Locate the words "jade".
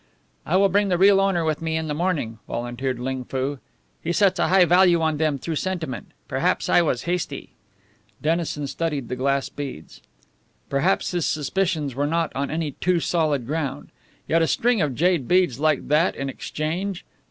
14.95-15.27